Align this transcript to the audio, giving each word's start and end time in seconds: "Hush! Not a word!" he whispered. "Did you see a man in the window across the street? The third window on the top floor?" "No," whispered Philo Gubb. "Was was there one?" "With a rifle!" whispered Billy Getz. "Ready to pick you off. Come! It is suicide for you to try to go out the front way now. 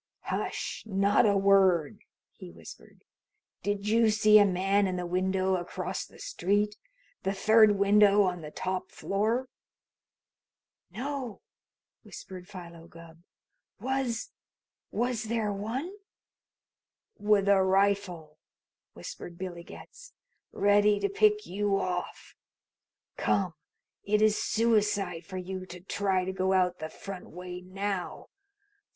"Hush! 0.21 0.81
Not 0.87 1.27
a 1.27 1.37
word!" 1.37 1.99
he 2.33 2.49
whispered. 2.49 3.03
"Did 3.61 3.87
you 3.87 4.09
see 4.09 4.39
a 4.39 4.45
man 4.45 4.87
in 4.87 4.95
the 4.95 5.05
window 5.05 5.57
across 5.57 6.05
the 6.07 6.17
street? 6.17 6.75
The 7.21 7.35
third 7.35 7.73
window 7.77 8.23
on 8.23 8.41
the 8.41 8.49
top 8.49 8.89
floor?" 8.89 9.47
"No," 10.89 11.41
whispered 12.01 12.47
Philo 12.47 12.87
Gubb. 12.87 13.19
"Was 13.79 14.31
was 14.89 15.25
there 15.25 15.53
one?" 15.53 15.91
"With 17.19 17.47
a 17.47 17.61
rifle!" 17.61 18.39
whispered 18.93 19.37
Billy 19.37 19.63
Getz. 19.63 20.13
"Ready 20.51 20.99
to 20.99 21.09
pick 21.09 21.45
you 21.45 21.79
off. 21.79 22.33
Come! 23.17 23.53
It 24.03 24.23
is 24.23 24.43
suicide 24.43 25.27
for 25.27 25.37
you 25.37 25.67
to 25.67 25.79
try 25.79 26.25
to 26.25 26.33
go 26.33 26.53
out 26.53 26.79
the 26.79 26.89
front 26.89 27.29
way 27.29 27.61
now. 27.61 28.29